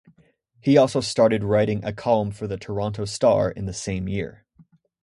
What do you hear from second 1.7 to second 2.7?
a column for the